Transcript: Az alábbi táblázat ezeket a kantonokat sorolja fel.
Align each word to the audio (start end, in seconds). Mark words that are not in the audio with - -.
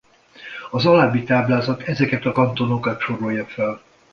Az 0.71 0.85
alábbi 0.85 1.23
táblázat 1.23 1.81
ezeket 1.81 2.25
a 2.25 2.31
kantonokat 2.31 3.01
sorolja 3.01 3.45
fel. 3.45 3.81